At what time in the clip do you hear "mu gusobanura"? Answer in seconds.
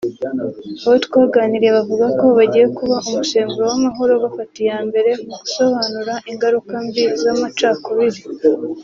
5.25-6.13